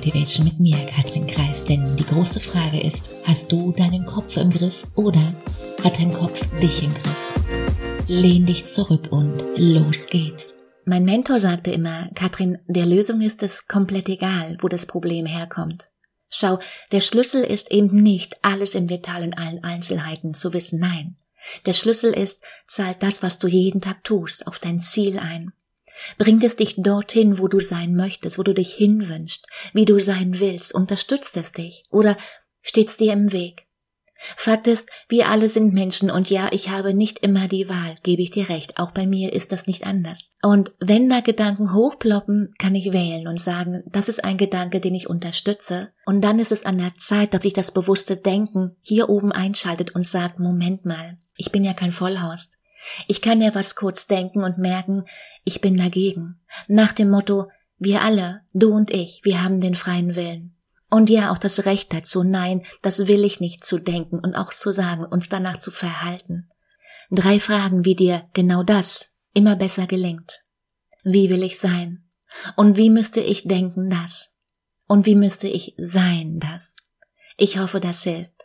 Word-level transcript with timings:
Motivation 0.00 0.46
mit 0.46 0.58
mir, 0.58 0.86
Katrin 0.86 1.26
Kreis. 1.26 1.62
Denn 1.62 1.94
die 1.94 2.06
große 2.06 2.40
Frage 2.40 2.80
ist, 2.80 3.10
hast 3.24 3.52
du 3.52 3.70
deinen 3.72 4.06
Kopf 4.06 4.38
im 4.38 4.48
Griff 4.48 4.86
oder 4.94 5.34
hat 5.84 5.98
dein 5.98 6.10
Kopf 6.10 6.40
dich 6.56 6.82
im 6.82 6.94
Griff? 6.94 8.06
Lehn 8.06 8.46
dich 8.46 8.64
zurück 8.64 9.08
und 9.10 9.42
los 9.56 10.06
geht's. 10.06 10.54
Mein 10.86 11.04
Mentor 11.04 11.38
sagte 11.38 11.70
immer, 11.70 12.08
Katrin, 12.14 12.56
der 12.66 12.86
Lösung 12.86 13.20
ist 13.20 13.42
es 13.42 13.68
komplett 13.68 14.08
egal, 14.08 14.56
wo 14.60 14.68
das 14.68 14.86
Problem 14.86 15.26
herkommt. 15.26 15.88
Schau, 16.30 16.60
der 16.92 17.02
Schlüssel 17.02 17.44
ist 17.44 17.70
eben 17.70 18.02
nicht, 18.02 18.38
alles 18.40 18.74
im 18.74 18.88
Detail 18.88 19.24
in 19.24 19.34
allen 19.34 19.62
Einzelheiten 19.62 20.32
zu 20.32 20.54
wissen, 20.54 20.80
nein. 20.80 21.16
Der 21.66 21.74
Schlüssel 21.74 22.14
ist, 22.14 22.42
zahlt 22.66 23.02
das, 23.02 23.22
was 23.22 23.38
du 23.38 23.48
jeden 23.48 23.82
Tag 23.82 24.02
tust, 24.02 24.46
auf 24.46 24.60
dein 24.60 24.80
Ziel 24.80 25.18
ein. 25.18 25.52
Bringt 26.18 26.44
es 26.44 26.56
dich 26.56 26.76
dorthin, 26.76 27.38
wo 27.38 27.48
du 27.48 27.60
sein 27.60 27.94
möchtest, 27.94 28.38
wo 28.38 28.42
du 28.42 28.54
dich 28.54 28.74
hinwünschst, 28.74 29.46
wie 29.72 29.84
du 29.84 30.00
sein 30.00 30.38
willst, 30.38 30.74
unterstützt 30.74 31.36
es 31.36 31.52
dich 31.52 31.84
oder 31.90 32.16
steht's 32.62 32.96
dir 32.96 33.12
im 33.12 33.32
Weg? 33.32 33.66
Fakt 34.36 34.66
ist, 34.66 34.90
wir 35.08 35.28
alle 35.28 35.48
sind 35.48 35.72
Menschen 35.72 36.10
und 36.10 36.28
ja, 36.28 36.48
ich 36.52 36.68
habe 36.68 36.92
nicht 36.92 37.20
immer 37.20 37.48
die 37.48 37.68
Wahl, 37.68 37.94
gebe 38.02 38.20
ich 38.20 38.30
dir 38.30 38.48
recht, 38.48 38.78
auch 38.78 38.90
bei 38.90 39.06
mir 39.06 39.32
ist 39.32 39.50
das 39.50 39.66
nicht 39.66 39.84
anders. 39.84 40.30
Und 40.42 40.72
wenn 40.78 41.08
da 41.08 41.20
Gedanken 41.20 41.72
hochploppen, 41.74 42.50
kann 42.58 42.74
ich 42.74 42.92
wählen 42.92 43.26
und 43.28 43.40
sagen, 43.40 43.82
das 43.90 44.10
ist 44.10 44.22
ein 44.22 44.36
Gedanke, 44.36 44.80
den 44.80 44.94
ich 44.94 45.08
unterstütze, 45.08 45.92
und 46.04 46.22
dann 46.22 46.38
ist 46.38 46.52
es 46.52 46.66
an 46.66 46.76
der 46.76 46.94
Zeit, 46.96 47.32
dass 47.32 47.42
sich 47.42 47.54
das 47.54 47.72
bewusste 47.72 48.16
Denken 48.16 48.76
hier 48.82 49.08
oben 49.08 49.32
einschaltet 49.32 49.94
und 49.94 50.06
sagt, 50.06 50.38
Moment 50.38 50.84
mal, 50.84 51.16
ich 51.36 51.50
bin 51.50 51.64
ja 51.64 51.72
kein 51.72 51.92
Vollhorst. 51.92 52.59
Ich 53.06 53.20
kann 53.20 53.40
ja 53.40 53.54
was 53.54 53.74
kurz 53.74 54.06
denken 54.06 54.42
und 54.42 54.58
merken, 54.58 55.04
ich 55.44 55.60
bin 55.60 55.76
dagegen. 55.76 56.40
Nach 56.68 56.92
dem 56.92 57.10
Motto, 57.10 57.48
wir 57.78 58.02
alle, 58.02 58.42
du 58.52 58.72
und 58.72 58.92
ich, 58.92 59.20
wir 59.24 59.42
haben 59.42 59.60
den 59.60 59.74
freien 59.74 60.14
Willen. 60.14 60.56
Und 60.90 61.08
ja, 61.08 61.30
auch 61.30 61.38
das 61.38 61.66
Recht 61.66 61.92
dazu, 61.92 62.24
nein, 62.24 62.64
das 62.82 63.06
will 63.06 63.24
ich 63.24 63.40
nicht 63.40 63.64
zu 63.64 63.78
denken 63.78 64.18
und 64.18 64.34
auch 64.34 64.52
zu 64.52 64.72
sagen, 64.72 65.04
uns 65.04 65.28
danach 65.28 65.58
zu 65.58 65.70
verhalten. 65.70 66.50
Drei 67.10 67.38
Fragen, 67.38 67.84
wie 67.84 67.94
dir 67.94 68.26
genau 68.34 68.62
das 68.62 69.14
immer 69.32 69.56
besser 69.56 69.86
gelingt. 69.86 70.44
Wie 71.04 71.30
will 71.30 71.42
ich 71.42 71.58
sein? 71.58 72.08
Und 72.56 72.76
wie 72.76 72.90
müsste 72.90 73.20
ich 73.20 73.46
denken 73.46 73.88
das? 73.88 74.34
Und 74.86 75.06
wie 75.06 75.14
müsste 75.14 75.48
ich 75.48 75.74
sein 75.78 76.40
das? 76.40 76.74
Ich 77.36 77.58
hoffe, 77.58 77.80
das 77.80 78.02
hilft. 78.02 78.39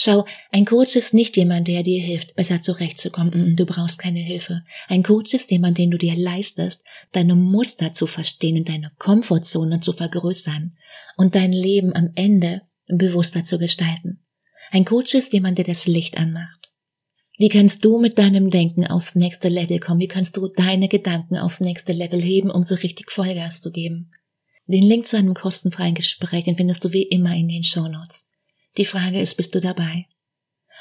Schau, 0.00 0.26
ein 0.52 0.64
Coach 0.64 0.94
ist 0.94 1.12
nicht 1.12 1.36
jemand, 1.36 1.66
der 1.66 1.82
dir 1.82 2.00
hilft, 2.00 2.36
besser 2.36 2.62
zurechtzukommen. 2.62 3.56
Du 3.56 3.66
brauchst 3.66 3.98
keine 3.98 4.20
Hilfe. 4.20 4.62
Ein 4.86 5.02
Coach 5.02 5.34
ist 5.34 5.50
jemand, 5.50 5.76
den 5.76 5.90
du 5.90 5.98
dir 5.98 6.14
leistest, 6.14 6.84
deine 7.10 7.34
Muster 7.34 7.92
zu 7.92 8.06
verstehen 8.06 8.58
und 8.58 8.68
deine 8.68 8.92
Komfortzone 8.98 9.80
zu 9.80 9.92
vergrößern 9.92 10.76
und 11.16 11.34
dein 11.34 11.50
Leben 11.50 11.96
am 11.96 12.12
Ende 12.14 12.62
bewusster 12.86 13.42
zu 13.42 13.58
gestalten. 13.58 14.24
Ein 14.70 14.84
Coach 14.84 15.14
ist 15.14 15.32
jemand, 15.32 15.58
der 15.58 15.64
das 15.64 15.88
Licht 15.88 16.16
anmacht. 16.16 16.70
Wie 17.36 17.48
kannst 17.48 17.84
du 17.84 17.98
mit 17.98 18.18
deinem 18.18 18.50
Denken 18.50 18.86
aufs 18.86 19.16
nächste 19.16 19.48
Level 19.48 19.80
kommen? 19.80 19.98
Wie 19.98 20.06
kannst 20.06 20.36
du 20.36 20.46
deine 20.46 20.86
Gedanken 20.86 21.36
aufs 21.36 21.58
nächste 21.58 21.92
Level 21.92 22.22
heben, 22.22 22.52
um 22.52 22.62
so 22.62 22.76
richtig 22.76 23.10
Vollgas 23.10 23.60
zu 23.60 23.72
geben? 23.72 24.12
Den 24.68 24.84
Link 24.84 25.08
zu 25.08 25.16
einem 25.16 25.34
kostenfreien 25.34 25.96
Gespräch 25.96 26.44
findest 26.56 26.84
du 26.84 26.92
wie 26.92 27.02
immer 27.02 27.34
in 27.34 27.48
den 27.48 27.64
Show 27.64 27.88
Notes. 27.88 28.28
Die 28.78 28.84
Frage 28.84 29.20
ist, 29.20 29.36
bist 29.36 29.54
du 29.54 29.60
dabei? 29.60 30.06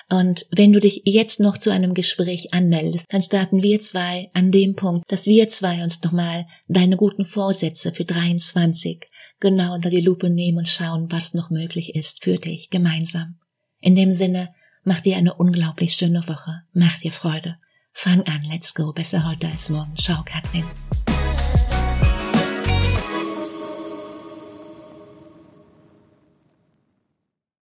Und 0.09 0.45
wenn 0.51 0.71
du 0.71 0.79
dich 0.79 1.01
jetzt 1.03 1.39
noch 1.39 1.57
zu 1.57 1.71
einem 1.71 1.93
Gespräch 1.93 2.53
anmeldest, 2.53 3.05
dann 3.09 3.21
starten 3.21 3.61
wir 3.61 3.81
zwei 3.81 4.29
an 4.33 4.51
dem 4.51 4.75
Punkt, 4.75 5.03
dass 5.11 5.25
wir 5.25 5.49
zwei 5.49 5.83
uns 5.83 6.01
nochmal 6.01 6.45
deine 6.69 6.95
guten 6.95 7.25
Vorsätze 7.25 7.91
für 7.91 8.05
23 8.05 9.01
genau 9.39 9.73
unter 9.73 9.89
die 9.89 9.99
Lupe 9.99 10.29
nehmen 10.29 10.59
und 10.59 10.69
schauen, 10.69 11.11
was 11.11 11.33
noch 11.33 11.49
möglich 11.49 11.95
ist 11.95 12.23
für 12.23 12.35
dich 12.35 12.69
gemeinsam. 12.69 13.39
In 13.81 13.95
dem 13.95 14.13
Sinne, 14.13 14.53
mach 14.83 15.01
dir 15.01 15.17
eine 15.17 15.33
unglaublich 15.33 15.93
schöne 15.93 16.25
Woche. 16.27 16.61
Mach 16.73 16.99
dir 16.99 17.11
Freude. 17.11 17.57
Fang 17.91 18.21
an, 18.27 18.43
let's 18.49 18.73
go. 18.73 18.93
Besser 18.93 19.27
heute 19.27 19.47
als 19.47 19.69
morgen. 19.69 19.97
Ciao, 19.97 20.23
Katrin. 20.23 20.63